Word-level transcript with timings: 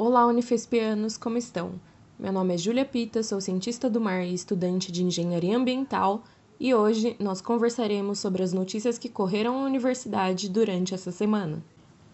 Olá, 0.00 0.24
Unifespianos, 0.26 1.16
como 1.16 1.36
estão? 1.38 1.72
Meu 2.16 2.32
nome 2.32 2.54
é 2.54 2.56
Júlia 2.56 2.84
Pita, 2.84 3.20
sou 3.20 3.40
cientista 3.40 3.90
do 3.90 4.00
mar 4.00 4.24
e 4.24 4.32
estudante 4.32 4.92
de 4.92 5.02
engenharia 5.02 5.56
ambiental, 5.56 6.22
e 6.60 6.72
hoje 6.72 7.16
nós 7.18 7.40
conversaremos 7.40 8.20
sobre 8.20 8.44
as 8.44 8.52
notícias 8.52 8.96
que 8.96 9.08
correram 9.08 9.58
à 9.58 9.64
universidade 9.64 10.48
durante 10.48 10.94
essa 10.94 11.10
semana. 11.10 11.64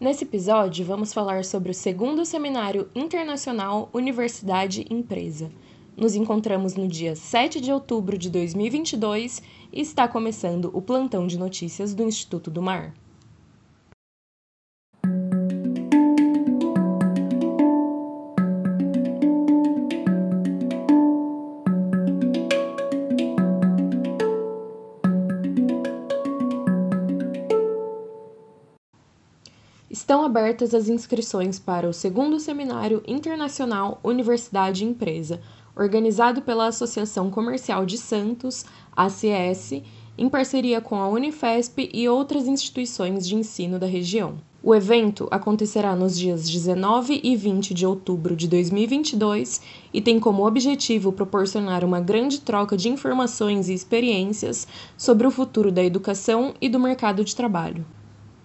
Nesse 0.01 0.25
episódio, 0.25 0.83
vamos 0.83 1.13
falar 1.13 1.45
sobre 1.45 1.73
o 1.73 1.75
segundo 1.75 2.25
seminário 2.25 2.89
internacional 2.95 3.91
Universidade 3.93 4.87
Empresa. 4.89 5.53
Nos 5.95 6.15
encontramos 6.15 6.77
no 6.77 6.89
dia 6.89 7.15
7 7.15 7.61
de 7.61 7.71
outubro 7.71 8.17
de 8.17 8.31
2022 8.31 9.43
e 9.71 9.83
está 9.83 10.09
começando 10.09 10.71
o 10.73 10.81
plantão 10.81 11.27
de 11.27 11.39
notícias 11.39 11.93
do 11.93 12.03
Instituto 12.03 12.51
do 12.51 12.63
Mar. 12.63 12.95
Estão 30.05 30.23
abertas 30.23 30.75
as 30.75 30.91
inscrições 30.91 31.59
para 31.59 31.89
o 31.89 31.93
segundo 31.95 32.39
Seminário 32.39 33.03
Internacional 33.09 33.99
Universidade 34.05 34.85
Empresa, 34.85 35.41
organizado 35.75 36.43
pela 36.43 36.67
Associação 36.67 37.31
Comercial 37.31 37.87
de 37.87 37.97
Santos, 37.97 38.67
ACS, 38.95 39.81
em 40.19 40.29
parceria 40.29 40.79
com 40.83 40.97
a 40.97 41.09
Unifesp 41.09 41.89
e 41.91 42.07
outras 42.07 42.47
instituições 42.47 43.27
de 43.27 43.35
ensino 43.35 43.79
da 43.79 43.87
região. 43.87 44.35
O 44.63 44.75
evento 44.75 45.27
acontecerá 45.31 45.97
nos 45.97 46.19
dias 46.19 46.51
19 46.51 47.23
e 47.25 47.35
20 47.35 47.73
de 47.73 47.87
outubro 47.87 48.37
de 48.37 48.47
2022 48.47 49.63
e 49.91 50.03
tem 50.03 50.21
como 50.21 50.47
objetivo 50.47 51.13
proporcionar 51.13 51.83
uma 51.83 51.99
grande 51.99 52.43
troca 52.43 52.77
de 52.77 52.91
informações 52.91 53.71
e 53.71 53.73
experiências 53.73 54.69
sobre 54.99 55.27
o 55.27 55.31
futuro 55.31 55.73
da 55.73 55.83
educação 55.83 56.53
e 56.61 56.69
do 56.69 56.79
mercado 56.79 57.25
de 57.25 57.35
trabalho. 57.35 57.87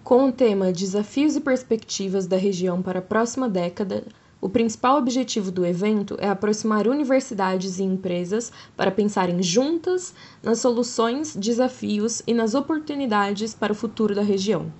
Com 0.02 0.28
o 0.28 0.32
tema 0.32 0.72
Desafios 0.72 1.36
e 1.36 1.40
Perspectivas 1.40 2.26
da 2.26 2.36
Região 2.36 2.80
para 2.82 2.98
a 2.98 3.02
Próxima 3.02 3.48
Década, 3.48 4.02
o 4.40 4.48
principal 4.48 4.96
objetivo 4.96 5.52
do 5.52 5.64
evento 5.64 6.16
é 6.18 6.28
aproximar 6.28 6.88
universidades 6.88 7.78
e 7.78 7.84
empresas 7.84 8.50
para 8.76 8.90
pensarem 8.90 9.42
juntas 9.42 10.14
nas 10.42 10.58
soluções, 10.58 11.36
desafios 11.36 12.22
e 12.26 12.32
nas 12.32 12.54
oportunidades 12.54 13.54
para 13.54 13.72
o 13.72 13.76
futuro 13.76 14.14
da 14.14 14.22
região. 14.22 14.72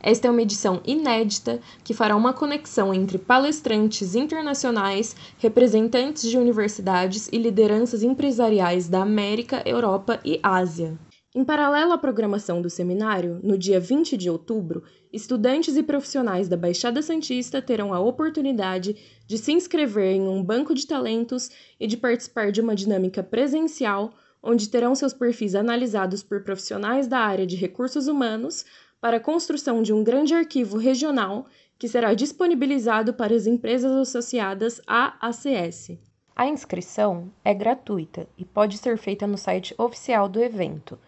Esta 0.00 0.28
é 0.28 0.30
uma 0.30 0.42
edição 0.42 0.80
inédita 0.86 1.60
que 1.84 1.92
fará 1.92 2.16
uma 2.16 2.32
conexão 2.32 2.94
entre 2.94 3.18
palestrantes 3.18 4.14
internacionais, 4.14 5.14
representantes 5.38 6.30
de 6.30 6.38
universidades 6.38 7.28
e 7.32 7.36
lideranças 7.36 8.02
empresariais 8.02 8.88
da 8.88 9.02
América, 9.02 9.60
Europa 9.66 10.20
e 10.24 10.40
Ásia. 10.42 10.96
Em 11.34 11.42
paralelo 11.42 11.92
à 11.92 11.98
programação 11.98 12.60
do 12.60 12.68
seminário, 12.68 13.40
no 13.42 13.56
dia 13.56 13.80
20 13.80 14.18
de 14.18 14.28
outubro, 14.28 14.84
estudantes 15.10 15.78
e 15.78 15.82
profissionais 15.82 16.46
da 16.46 16.58
Baixada 16.58 17.00
Santista 17.00 17.62
terão 17.62 17.94
a 17.94 17.98
oportunidade 17.98 18.94
de 19.26 19.38
se 19.38 19.50
inscrever 19.50 20.14
em 20.14 20.28
um 20.28 20.44
banco 20.44 20.74
de 20.74 20.86
talentos 20.86 21.48
e 21.80 21.86
de 21.86 21.96
participar 21.96 22.52
de 22.52 22.60
uma 22.60 22.74
dinâmica 22.74 23.22
presencial, 23.22 24.12
onde 24.42 24.68
terão 24.68 24.94
seus 24.94 25.14
perfis 25.14 25.54
analisados 25.54 26.22
por 26.22 26.44
profissionais 26.44 27.06
da 27.06 27.20
área 27.20 27.46
de 27.46 27.56
recursos 27.56 28.08
humanos 28.08 28.66
para 29.00 29.16
a 29.16 29.20
construção 29.20 29.82
de 29.82 29.90
um 29.90 30.04
grande 30.04 30.34
arquivo 30.34 30.76
regional 30.76 31.46
que 31.78 31.88
será 31.88 32.12
disponibilizado 32.12 33.14
para 33.14 33.34
as 33.34 33.46
empresas 33.46 33.92
associadas 33.92 34.82
à 34.86 35.16
ACS. 35.26 35.92
A 36.36 36.46
inscrição 36.46 37.32
é 37.42 37.54
gratuita 37.54 38.28
e 38.36 38.44
pode 38.44 38.76
ser 38.76 38.98
feita 38.98 39.26
no 39.26 39.38
site 39.38 39.74
oficial 39.78 40.28
do 40.28 40.38
evento 40.42 40.98